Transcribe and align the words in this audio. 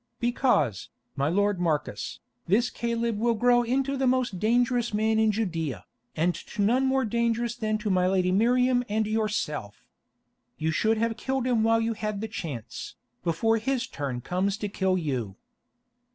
"Because, 0.19 0.89
my 1.15 1.29
lord 1.29 1.59
Marcus, 1.59 2.21
this 2.47 2.71
Caleb 2.71 3.19
will 3.19 3.35
grow 3.35 3.61
into 3.61 3.95
the 3.95 4.07
most 4.07 4.39
dangerous 4.39 4.95
man 4.95 5.19
in 5.19 5.31
Judæa, 5.31 5.83
and 6.15 6.33
to 6.33 6.63
none 6.63 6.87
more 6.87 7.05
dangerous 7.05 7.55
than 7.55 7.77
to 7.77 7.91
my 7.91 8.07
lady 8.07 8.31
Miriam 8.31 8.83
and 8.89 9.05
yourself. 9.05 9.85
You 10.57 10.71
should 10.71 10.97
have 10.97 11.17
killed 11.17 11.45
him 11.45 11.61
while 11.61 11.79
you 11.79 11.93
had 11.93 12.19
the 12.19 12.27
chance, 12.27 12.95
before 13.23 13.57
his 13.59 13.85
turn 13.85 14.21
comes 14.21 14.57
to 14.57 14.69
kill 14.69 14.97
you." 14.97 15.35